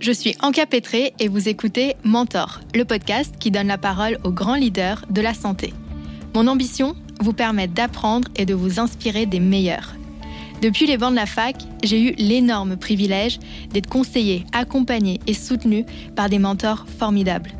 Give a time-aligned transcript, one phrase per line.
[0.00, 4.32] Je suis Anka Petré et vous écoutez Mentor, le podcast qui donne la parole aux
[4.32, 5.74] grands leaders de la santé.
[6.34, 9.94] Mon ambition Vous permettre d'apprendre et de vous inspirer des meilleurs.
[10.62, 13.40] Depuis les bancs de la fac, j'ai eu l'énorme privilège
[13.74, 15.84] d'être conseillé, accompagné et soutenu
[16.16, 17.52] par des mentors formidables.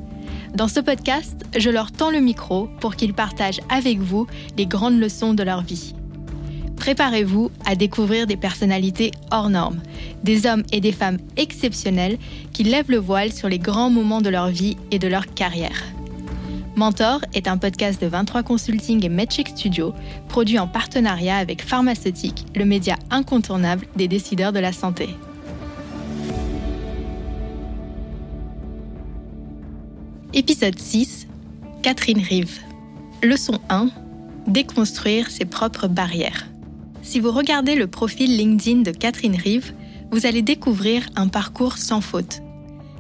[0.55, 4.27] Dans ce podcast, je leur tends le micro pour qu'ils partagent avec vous
[4.57, 5.95] les grandes leçons de leur vie.
[6.91, 9.81] Préparez-vous à découvrir des personnalités hors normes,
[10.25, 12.19] des hommes et des femmes exceptionnels
[12.53, 15.85] qui lèvent le voile sur les grands moments de leur vie et de leur carrière.
[16.75, 19.95] Mentor est un podcast de 23 Consulting et Metric Studio,
[20.27, 25.11] produit en partenariat avec Pharmaceutique, le média incontournable des décideurs de la santé.
[30.35, 31.29] Épisode 6
[31.83, 32.59] Catherine Rive.
[33.23, 33.91] Leçon 1
[34.49, 36.50] Déconstruire ses propres barrières.
[37.03, 39.73] Si vous regardez le profil LinkedIn de Catherine Rive,
[40.11, 42.41] vous allez découvrir un parcours sans faute.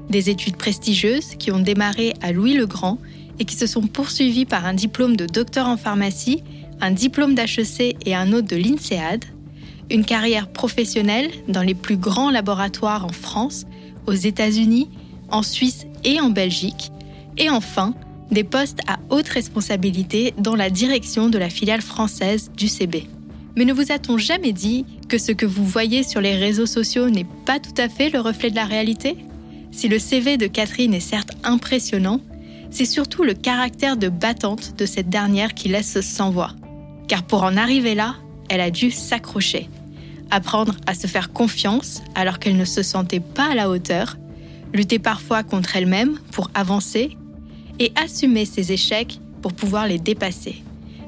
[0.08, 2.98] Des études prestigieuses qui ont démarré à Louis le Grand
[3.38, 6.42] et qui se sont poursuivies par un diplôme de docteur en pharmacie,
[6.80, 9.24] un diplôme d'HEC et un autre de l'INSEAD,
[9.90, 13.66] une carrière professionnelle dans les plus grands laboratoires en France,
[14.06, 14.88] aux États-Unis,
[15.28, 16.90] en Suisse et en Belgique,
[17.36, 17.94] et enfin
[18.30, 23.06] des postes à haute responsabilité dans la direction de la filiale française du CB.
[23.56, 27.10] Mais ne vous a-t-on jamais dit que ce que vous voyez sur les réseaux sociaux
[27.10, 29.16] n'est pas tout à fait le reflet de la réalité?
[29.72, 32.20] Si le CV de Catherine est certes impressionnant,
[32.70, 36.52] c'est surtout le caractère de battante de cette dernière qui laisse sans voix.
[37.08, 38.16] Car pour en arriver là,
[38.48, 39.68] elle a dû s'accrocher,
[40.30, 44.16] apprendre à se faire confiance alors qu'elle ne se sentait pas à la hauteur,
[44.72, 47.16] lutter parfois contre elle-même pour avancer
[47.80, 50.62] et assumer ses échecs pour pouvoir les dépasser.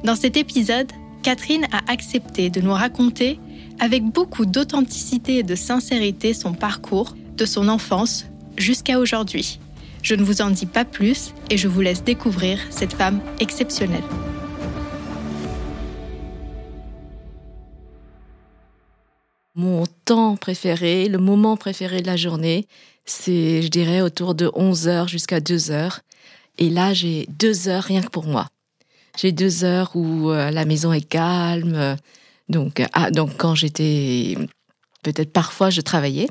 [0.05, 0.91] Dans cet épisode,
[1.23, 3.39] Catherine a accepté de nous raconter
[3.79, 9.61] avec beaucoup d'authenticité et de sincérité son parcours de son enfance jusqu'à aujourd'hui.
[10.03, 14.03] Je ne vous en dis pas plus et je vous laisse découvrir cette femme exceptionnelle.
[19.55, 22.67] Mon temps préféré, le moment préféré de la journée,
[23.05, 26.01] c'est, je dirais, autour de 11h jusqu'à 2h.
[26.59, 28.49] Et là, j'ai deux heures rien que pour moi.
[29.17, 31.97] J'ai deux heures où euh, la maison est calme.
[32.49, 34.37] Donc, ah, donc quand j'étais,
[35.03, 36.29] peut-être parfois je travaillais,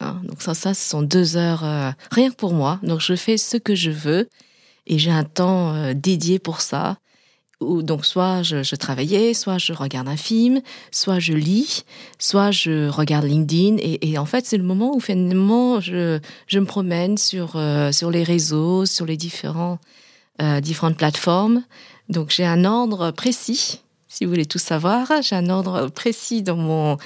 [0.00, 0.20] Hein.
[0.24, 2.78] Donc ça, ça, ce sont deux heures euh, rien que pour moi.
[2.82, 4.28] Donc je fais ce que je veux
[4.86, 6.98] et j'ai un temps euh, dédié pour ça.
[7.60, 11.84] Ou donc soit je, travaillais, soit je regarde un film, soit je lis,
[12.18, 13.76] soit je regarde LinkedIn.
[13.80, 18.10] Et, en fait, c'est le moment où finalement je, je me promène sur, euh, sur
[18.10, 19.78] les réseaux, sur les différentes
[20.98, 21.62] plateformes.
[22.08, 23.80] Donc j'ai un ordre précis
[24.14, 25.10] si vous voulez tout savoir.
[25.22, 26.96] J'ai un ordre précis dans mon,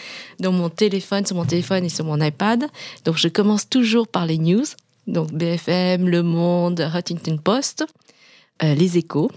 [0.41, 2.67] dans mon téléphone, sur mon téléphone et sur mon iPad.
[3.05, 4.67] Donc, je commence toujours par les news.
[5.07, 7.87] Donc, BFM, Le Monde, Huntington Post,
[8.63, 9.31] euh, Les Échos,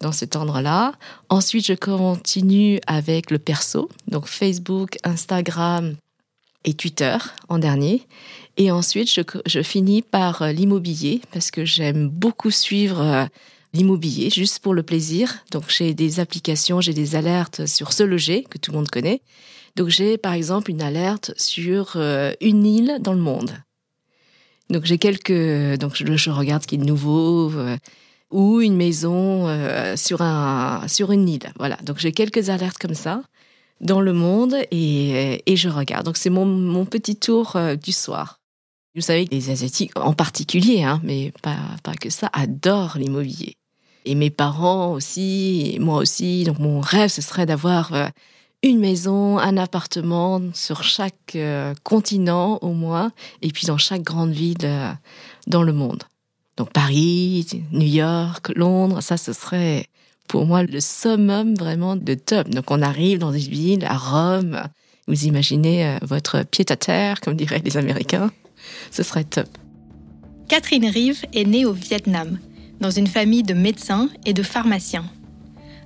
[0.00, 0.94] dans cet ordre-là.
[1.28, 3.88] Ensuite, je continue avec le perso.
[4.08, 5.94] Donc, Facebook, Instagram
[6.64, 7.16] et Twitter
[7.48, 8.02] en dernier.
[8.56, 13.26] Et ensuite, je, je finis par euh, l'immobilier parce que j'aime beaucoup suivre euh,
[13.72, 15.44] l'immobilier juste pour le plaisir.
[15.50, 19.22] Donc j'ai des applications, j'ai des alertes sur ce loger que tout le monde connaît.
[19.76, 23.52] Donc j'ai par exemple une alerte sur euh, une île dans le monde.
[24.70, 27.76] Donc j'ai quelques donc je, regarde ce qui est nouveau euh,
[28.30, 31.52] ou une maison euh, sur un sur une île.
[31.58, 31.76] Voilà.
[31.82, 33.22] Donc j'ai quelques alertes comme ça
[33.80, 36.04] dans le monde et, et je regarde.
[36.04, 38.38] Donc c'est mon, mon petit tour du soir.
[38.94, 43.56] Vous savez les Asiatiques en particulier, hein, mais pas, pas que ça, adorent l'immobilier
[44.04, 46.44] et mes parents aussi, moi aussi.
[46.44, 48.06] Donc mon rêve, ce serait d'avoir euh,
[48.62, 53.12] une maison, un appartement sur chaque euh, continent au moins,
[53.42, 54.92] et puis dans chaque grande ville euh,
[55.46, 56.02] dans le monde.
[56.56, 59.86] Donc Paris, New York, Londres, ça ce serait
[60.28, 62.48] pour moi le summum vraiment de top.
[62.48, 64.62] Donc on arrive dans des villes, à Rome,
[65.08, 68.30] vous imaginez votre pied à terre, comme diraient les Américains,
[68.90, 69.48] ce serait top.
[70.48, 72.38] Catherine Rive est née au Vietnam
[72.80, 75.04] dans une famille de médecins et de pharmaciens.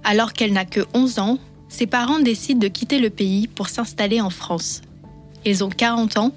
[0.05, 1.39] Alors qu'elle n'a que 11 ans,
[1.69, 4.83] ses parents décident de quitter le pays pour s'installer en France.
[5.45, 6.33] Ils ont 40 ans,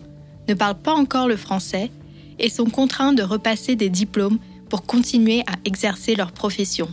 [0.48, 1.92] ne parlent pas encore le français
[2.40, 6.88] et sont contraints de repasser des diplômes pour continuer à exercer leur profession.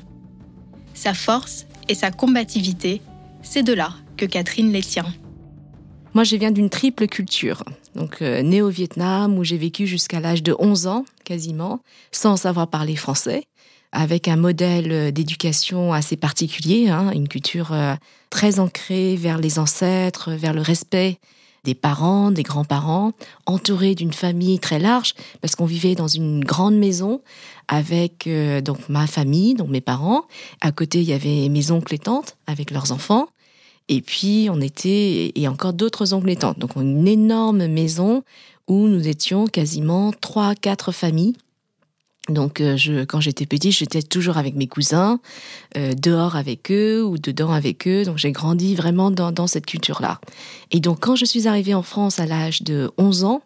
[0.95, 3.01] Sa force et sa combativité,
[3.43, 5.13] c'est de là que Catherine les tient.
[6.17, 7.63] Moi, je viens d'une triple culture.
[7.95, 11.81] Donc, euh, née au Vietnam, où j'ai vécu jusqu'à l'âge de 11 ans, quasiment,
[12.11, 13.45] sans savoir parler français
[13.93, 17.97] avec un modèle euh, d'éducation assez particulier, hein, une culture euh,
[18.31, 21.19] très ancrée vers les ancêtres, vers le respect
[21.65, 23.13] des parents, des grands-parents,
[23.45, 25.13] entouré d'une famille très large,
[25.43, 27.21] parce qu'on vivait dans une grande maison
[27.69, 30.25] avec euh, donc ma famille, donc mes parents.
[30.63, 33.29] À côté, il y avait mes oncles et tantes avec leurs enfants.
[33.89, 36.59] Et puis, on était, et encore d'autres oncles et tantes.
[36.59, 38.25] Donc, une énorme maison
[38.67, 41.35] où nous étions quasiment trois, quatre familles
[42.29, 45.21] donc, euh, je, quand j'étais petite, j'étais toujours avec mes cousins,
[45.77, 48.05] euh, dehors avec eux ou dedans avec eux.
[48.05, 50.21] Donc, j'ai grandi vraiment dans, dans cette culture-là.
[50.73, 53.43] Et donc, quand je suis arrivée en France à l'âge de 11 ans,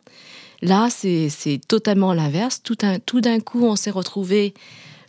[0.63, 2.63] là, c'est totalement l'inverse.
[2.63, 4.55] Tout, tout d'un coup, on s'est retrouvés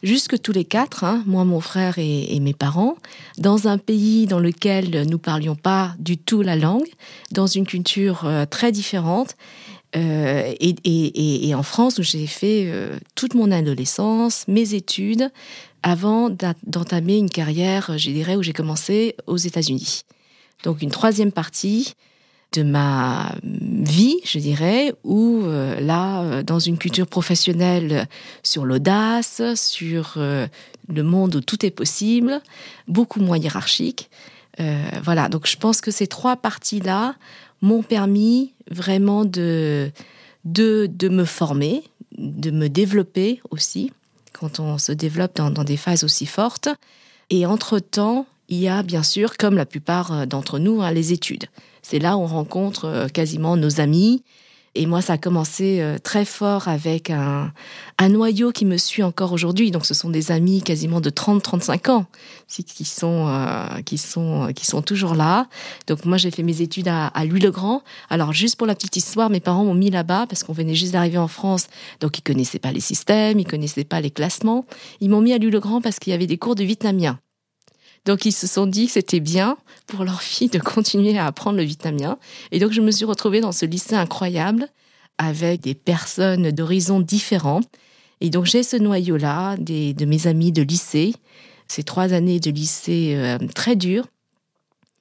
[0.04, 2.96] jusque tous les quatre, hein, moi, mon frère et, mes parents,
[3.38, 6.88] dans un pays dans lequel nous parlions pas du tout la langue,
[7.32, 9.36] dans une culture euh, très différente.
[9.96, 15.30] Euh, et, en France, où j'ai fait euh, toute mon adolescence, mes études,
[15.84, 20.04] avant d'entamer une carrière, je dirais, où j'ai commencé aux États-Unis.
[20.64, 21.96] Donc une troisième partie
[22.54, 28.08] de ma vie, je dirais, où euh, là, dans une culture professionnelle
[28.44, 32.42] sur l'audace, sur le monde où tout est possible,
[32.88, 34.10] beaucoup moins hiérarchique.
[35.04, 37.16] voilà, donc je pense que ces trois parties-là
[37.62, 39.92] m'ont permis vraiment de,
[40.46, 41.84] de, de, me former,
[42.18, 43.92] de me développer aussi,
[44.34, 46.70] quand on se développe dans, dans des phases aussi fortes.
[47.30, 51.46] Et entre-temps, il y a bien sûr, comme la plupart d'entre nous, hein, les études.
[51.82, 54.24] C'est là où on rencontre euh, quasiment nos amis,
[54.74, 57.52] et moi, ça a commencé euh, très fort avec un,
[57.98, 59.70] un noyau qui me suit encore aujourd'hui.
[59.70, 62.06] Donc, ce sont des amis quasiment de 30-35 ans
[62.48, 65.48] qui sont, euh, qui, sont, qui sont toujours là.
[65.88, 67.84] Donc, moi, j'ai fait mes études à, à Louis-le-Grand.
[68.10, 70.94] Alors, juste pour la petite histoire, mes parents m'ont mis là-bas parce qu'on venait juste
[70.94, 71.68] d'arriver en France.
[72.00, 74.66] Donc, ils connaissaient pas les systèmes, ils connaissaient pas les classements.
[75.02, 77.20] Ils m'ont mis à Louis-le-Grand parce qu'il y avait des cours de vietnamien.
[78.06, 79.58] Donc ils se sont dit que c'était bien
[79.88, 82.18] pour leur fille de continuer à apprendre le vietnamien.
[82.52, 84.68] Et donc je me suis retrouvée dans ce lycée incroyable
[85.18, 87.62] avec des personnes d'horizons différents.
[88.22, 91.14] Et donc j'ai ce noyau-là de mes amis de lycée,
[91.68, 94.08] ces trois années de lycée euh, très dures.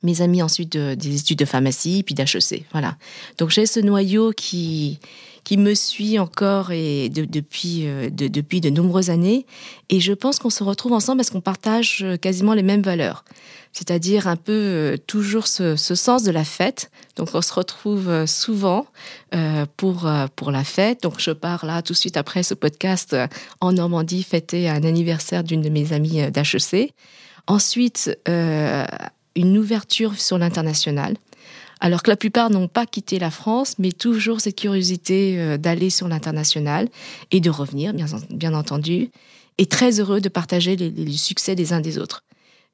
[0.03, 2.65] Mes amis ensuite des études de pharmacie, puis d'HEC.
[2.73, 2.97] Voilà.
[3.37, 4.99] Donc j'ai ce noyau qui,
[5.45, 9.47] qui me suit encore et depuis, euh, de, depuis de nombreuses années.
[9.89, 13.25] Et je pense qu'on se retrouve ensemble parce qu'on partage euh, quasiment les mêmes valeurs.
[13.73, 16.91] C'est-à-dire un peu euh, toujours ce, sens de la fête.
[17.17, 18.87] Donc on se retrouve souvent
[19.77, 21.03] pour, pour la fête.
[21.03, 23.15] Donc je pars là tout de suite après ce podcast
[23.61, 26.95] en Normandie fêter un anniversaire d'une de mes amies d'HEC.
[27.47, 31.17] Ensuite, une ouverture sur l'international
[31.81, 35.91] alors que la plupart n'ont pas quitté la France, mais toujours cette curiosité euh, d'aller
[35.91, 36.89] sur l'international
[37.31, 39.11] et de revenir, bien, entendu,
[39.59, 42.23] et très heureux de partager les, succès des uns des autres.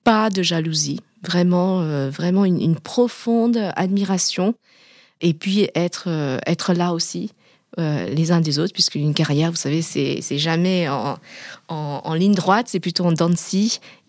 [0.04, 4.54] Pas de jalousie, vraiment, euh, vraiment une, une, profonde admiration,
[5.20, 7.30] et puis être, euh, être là aussi.
[7.78, 11.18] Euh, les uns des autres, puisque une carrière, vous savez, c'est jamais en,
[11.68, 13.28] en, ligne droite, c'est plutôt en dents.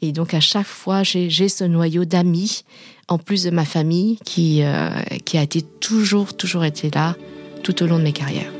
[0.01, 2.63] Et donc, à chaque fois, j'ai ce noyau d'amis
[3.09, 4.89] en plus de ma famille qui, euh,
[5.25, 7.15] qui a été toujours, toujours été là
[7.61, 8.51] tout au long de mes carrières.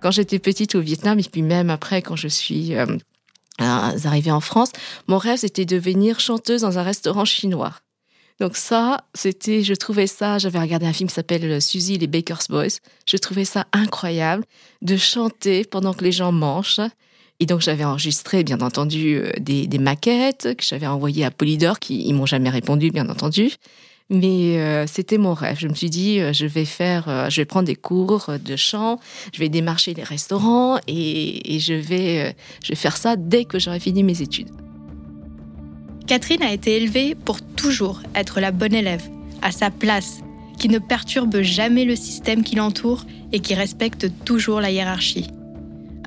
[0.00, 2.86] Quand j'étais petite au Vietnam, et puis même après, quand je suis euh,
[3.58, 4.70] arrivée en France,
[5.08, 7.72] mon rêve, c'était de devenir chanteuse dans un restaurant chinois.
[8.40, 12.48] Donc ça, c'était, je trouvais ça, j'avais regardé un film qui s'appelle Suzy les Baker's
[12.48, 12.80] Boys.
[13.06, 14.44] Je trouvais ça incroyable
[14.82, 16.80] de chanter pendant que les gens mangent.
[17.40, 21.78] Et donc j'avais enregistré, bien entendu, euh, des, des maquettes que j'avais envoyées à Polydor,
[21.78, 23.52] qui ils m'ont jamais répondu, bien entendu.
[24.10, 25.58] Mais euh, c'était mon rêve.
[25.58, 28.56] Je me suis dit, euh, je vais faire, euh, je vais prendre des cours de
[28.56, 29.00] chant,
[29.32, 33.46] je vais démarcher les restaurants et, et je vais, euh, je vais faire ça dès
[33.46, 34.50] que j'aurai fini mes études.
[36.06, 39.08] Catherine a été élevée pour toujours être la bonne élève,
[39.42, 40.20] à sa place,
[40.58, 45.28] qui ne perturbe jamais le système qui l'entoure et qui respecte toujours la hiérarchie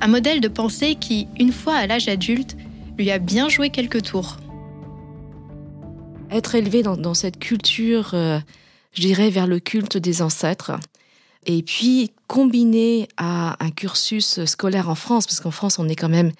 [0.00, 2.56] un modèle de pensée qui, une fois à l'âge adulte,
[2.96, 4.36] lui a bien joué quelques tours.
[6.30, 8.38] Être élevé dans, cette culture, euh,
[8.92, 10.72] je dirais, vers le culte des ancêtres,
[11.46, 16.08] et puis combiné à un cursus scolaire en France, parce qu'en France, on est quand
[16.08, 16.32] même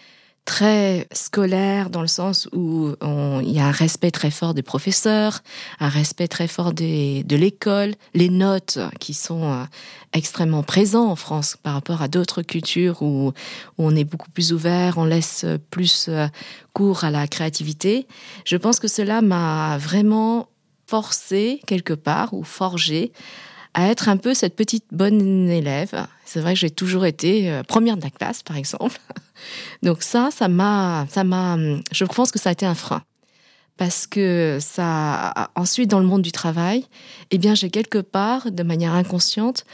[0.45, 5.43] très scolaire dans le sens où il y a un respect très fort des professeurs,
[5.79, 9.65] un respect très fort de l'école, les notes qui sont euh,
[10.13, 13.33] extrêmement présents en France par rapport à d'autres cultures où, où,
[13.79, 16.27] on est beaucoup plus ouvert, on laisse plus euh,
[16.73, 18.07] cours à la créativité.
[18.45, 20.49] Je pense que cela m'a vraiment
[20.87, 23.13] forcé quelque part ou forgé
[23.75, 26.07] à être un peu cette petite bonne élève.
[26.25, 28.99] C'est vrai que j'ai toujours été euh, première de la classe, par exemple.
[29.83, 31.57] Donc ça, ça m'a, ça m'a,
[31.93, 33.03] je pense que ça a été un frein.
[33.77, 36.85] parce que ça, ensuite dans le monde du travail,
[37.31, 39.65] eh bien, j'ai quelque part, de manière inconsciente,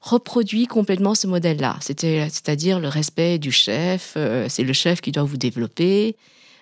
[0.00, 1.76] reproduit complètement ce modèle-là.
[1.80, 6.16] C'est-à-dire le respect du chef, euh, c'est le chef qui doit vous développer.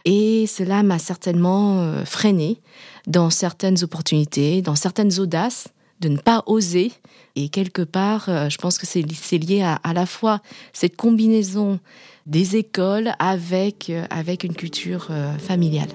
[0.04, 2.60] Et cela m'a certainement euh, freiné
[3.06, 5.68] dans certaines opportunités, dans certaines audaces,
[6.00, 6.92] de ne pas oser.
[7.34, 9.02] Et quelque part, euh, je pense que c'est
[9.38, 10.40] lié à, à la fois
[10.72, 11.80] cette combinaison
[12.26, 15.88] des écoles avec, avec une culture familiale.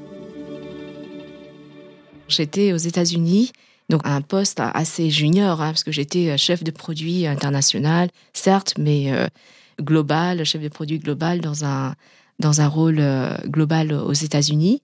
[2.31, 3.51] J'étais aux États-Unis,
[3.89, 8.75] donc un poste assez junior, hein, parce que j'étais euh, chef de produit international, certes,
[8.79, 9.27] mais euh,
[9.81, 11.93] global, chef de produit global dans un,
[12.39, 14.81] dans un rôle euh, global aux États-Unis.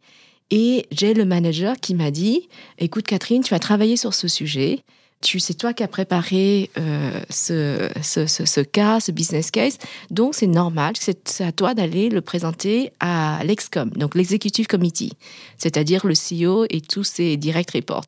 [0.51, 4.83] Et j'ai le manager qui m'a dit, écoute Catherine, tu vas travailler sur ce sujet.
[5.21, 6.69] Tu c'est toi qui as préparé
[7.29, 9.79] ce, ce, ce, cas, ce business case,
[10.11, 15.13] donc c'est normal, c'est à toi d'aller le présenter à l'EXCOM, donc l'executive committee,
[15.57, 18.05] c'est-à-dire le CEO et tous ses direct reports.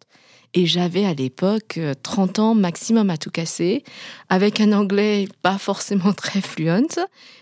[0.53, 3.83] Et j'avais à l'époque 30 ans maximum à tout casser,
[4.29, 6.99] avec un anglais pas forcément très fluent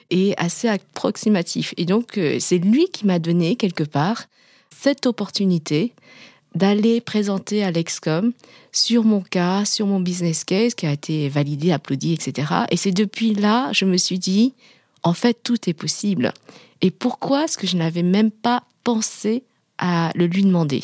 [0.10, 1.74] et assez approximatif.
[1.78, 4.26] Et donc, euh, c'est lui qui m'a donné quelque part
[4.76, 5.94] cette opportunité
[6.58, 8.34] d'aller présenter à l'Excom
[8.72, 12.52] sur mon cas, sur mon business case qui a été validé, applaudi, etc.
[12.72, 14.54] Et c'est depuis là, je me suis dit,
[15.04, 16.34] en fait, tout est possible.
[16.82, 19.44] Et pourquoi est-ce que je n'avais même pas pensé
[19.78, 20.84] à le lui demander?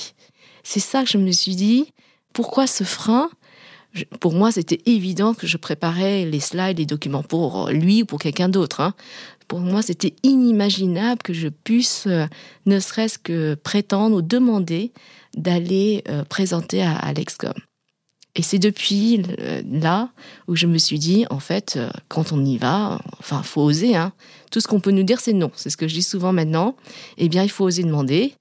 [0.63, 1.91] C'est ça que je me suis dit,
[2.31, 3.29] pourquoi ce frein?
[4.19, 8.19] Pour moi, c'était évident que je préparais les slides, les documents pour lui ou pour
[8.19, 8.81] quelqu'un d'autre.
[8.81, 8.95] Hein.
[9.47, 12.25] Pour moi, c'était inimaginable que je puisse, euh,
[12.65, 14.91] ne serait-ce que prétendre ou demander
[15.35, 17.53] d'aller euh, présenter à, l'Excom.
[18.35, 20.09] Et c'est depuis euh, là
[20.47, 23.95] où je me suis dit, en fait, quand on y va, enfin, faut oser.
[23.95, 24.13] Hein.
[24.51, 25.51] Tout ce qu'on peut nous dire, c'est non.
[25.55, 26.75] C'est ce que je dis souvent maintenant.
[27.17, 28.33] Eh bien, il faut oser demander.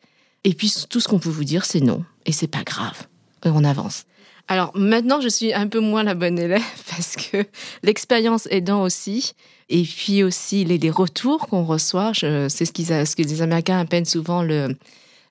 [0.45, 2.05] Et puis, tout ce qu'on peut vous dire, c'est non.
[2.25, 3.07] Et c'est pas grave
[3.51, 4.05] on avance.
[4.49, 7.45] Alors maintenant, je suis un peu moins la bonne élève parce que
[7.83, 9.33] l'expérience aidant aussi,
[9.69, 14.43] et puis aussi les, retours qu'on reçoit, c'est ce, ce que les Américains appellent souvent
[14.43, 14.77] le,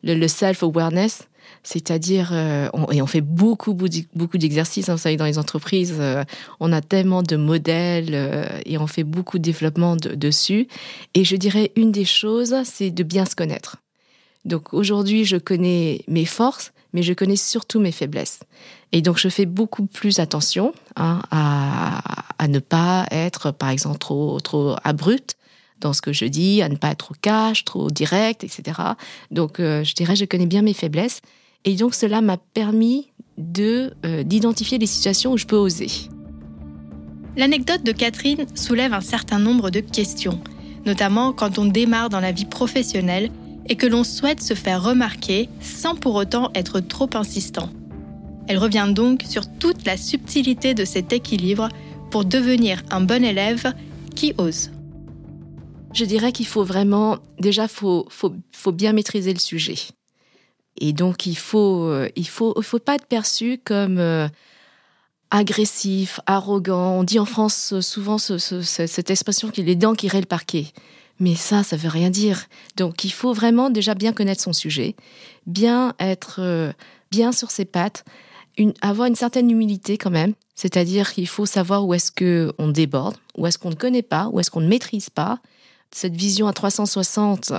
[0.04, 1.28] le, self-awareness,
[1.64, 6.24] c'est-à-dire, euh, et on fait beaucoup, beaucoup d'exercices, hein, vous savez, dans les entreprises, euh,
[6.60, 10.68] on a tellement de modèles euh, et on fait beaucoup de développement dessus.
[11.14, 13.78] Et je dirais, une des choses, c'est de bien se connaître.
[14.44, 18.40] Donc aujourd'hui, je connais mes forces, mais je connais surtout mes faiblesses.
[18.92, 24.40] Et donc, je fais beaucoup plus attention hein, à, ne pas être, par exemple, trop,
[24.40, 25.38] trop abrupte
[25.80, 28.80] dans ce que je dis, à ne pas être trop cash, trop direct, etc.
[29.30, 31.22] Donc, je dirais, je connais bien mes faiblesses.
[31.66, 35.88] Et donc, cela m'a permis de euh, d'identifier les situations où je peux oser.
[37.38, 40.40] L'anecdote de Catherine soulève un certain nombre de questions,
[40.86, 43.32] notamment quand on démarre dans la vie professionnelle
[43.68, 47.70] et que l'on souhaite se faire remarquer sans pour autant être trop insistant.
[48.48, 51.70] Elle revient donc sur toute la subtilité de cet équilibre
[52.10, 53.74] pour devenir un bon élève
[54.16, 54.72] qui ose.
[55.94, 59.76] Je dirais qu'il faut vraiment, déjà, faut, faut, faut, bien maîtriser le sujet.
[60.78, 64.28] Et donc, il faut, euh, il faut, il faut pas être perçu comme euh,
[65.30, 67.00] agressif, arrogant.
[67.00, 70.68] On dit en France souvent cette expression qu'il est dents qui raient le parquet.
[71.20, 72.46] Mais ça, ça veut rien dire.
[72.78, 74.96] Donc, il faut vraiment déjà bien connaître son sujet,
[75.46, 76.72] bien être euh,
[77.12, 78.06] bien sur ses pattes,
[78.82, 80.34] avoir une certaine humilité quand même.
[80.56, 84.30] C'est-à-dire qu'il faut savoir où est-ce que on déborde, où est-ce qu'on ne connaît pas,
[84.32, 85.40] où est-ce qu'on ne maîtrise pas.
[85.94, 87.54] Cette vision à 360,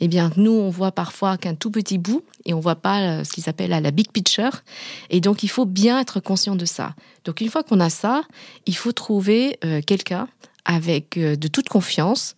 [0.00, 3.24] eh bien, nous, on voit parfois qu'un tout petit bout et on voit pas euh,
[3.24, 4.62] ce qui s'appelle la big picture.
[5.10, 6.94] Et donc, il faut bien être conscient de ça.
[7.24, 8.22] Donc, une fois qu'on a ça,
[8.66, 10.28] il faut trouver euh, quelqu'un
[10.66, 12.34] avec euh, de toute confiance,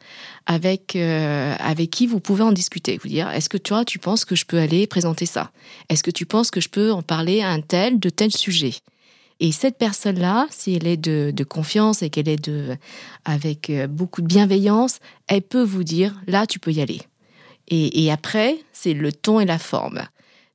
[0.47, 2.99] avec euh, avec qui vous pouvez en discuter.
[3.03, 5.51] Vous dire, est-ce que toi, tu penses que je peux aller présenter ça?
[5.89, 8.75] Est-ce que tu penses que je peux en parler à un tel de tel sujet?
[9.41, 12.51] Et cette personne-là, si elle est de, confiance et qu'elle est
[13.25, 17.01] avec euh, beaucoup de bienveillance, elle peut vous dire, là, tu peux y aller.
[17.71, 20.03] Et, après, c'est le ton et la forme.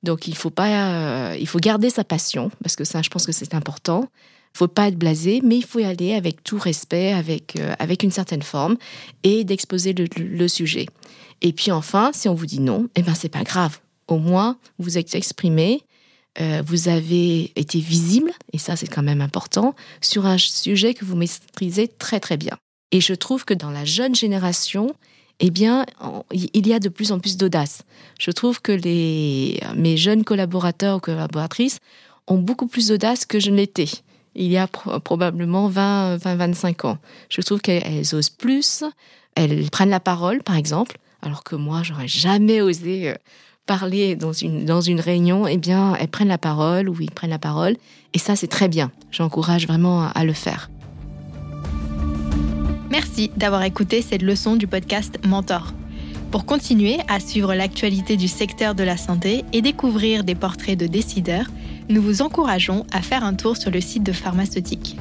[0.02, 3.32] Donc, il faut pas, il faut garder sa passion, parce que ça, je pense que
[3.32, 4.10] c'est important
[4.54, 8.04] faut pas être blasé, mais il faut y aller avec tout respect, avec, euh, avec
[8.04, 8.78] une certaine forme
[9.24, 10.86] et d'exposer le, sujet.
[11.42, 13.80] Et puis enfin, si on vous dit non, eh ben c'est pas grave.
[14.08, 15.82] Au moins, vous êtes exprimé,
[16.40, 21.06] euh, vous avez été visible, et ça c'est quand même important, sur un sujet que
[21.06, 22.58] vous maîtrisez très très bien.
[22.92, 24.94] Et je trouve que dans la jeune génération,
[25.40, 25.86] eh bien,
[26.32, 27.82] il y a de plus en plus d'audace.
[28.20, 31.80] Je trouve que les, mes jeunes collaborateurs ou collaboratrices
[32.28, 33.90] ont beaucoup plus d'audace que je ne l'étais
[34.36, 36.98] il y a probablement 20, 20, 25 ans.
[37.30, 38.84] Je trouve qu'elles osent plus,
[39.36, 43.16] elles prennent la parole, par exemple, alors que moi, j'aurais jamais osé euh,
[43.66, 47.76] parler dans une, réunion, eh bien, elles prennent la parole ou ils prennent la parole.
[48.14, 48.92] Et ça, c'est très bien.
[49.12, 50.70] J'encourage vraiment à le faire.
[52.90, 55.74] Merci d'avoir écouté cette leçon du podcast Mentor.
[56.30, 60.88] Pour continuer à suivre l'actualité du secteur de la santé et découvrir des portraits de
[60.88, 61.48] décideurs,
[61.90, 64.98] nous vous encourageons à faire un tour sur le site de Pharmaceutique.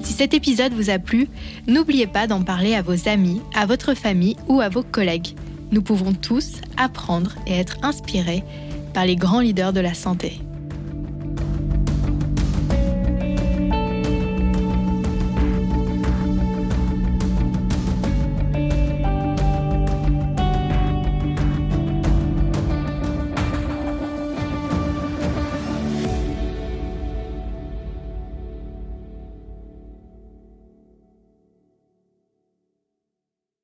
[0.00, 1.28] Si cet épisode vous a plu,
[1.68, 5.36] n'oubliez pas d'en parler à vos amis, à votre famille ou à vos collègues.
[5.72, 8.44] Nous pouvons tous apprendre et être inspirés
[8.92, 10.38] par les grands leaders de la santé.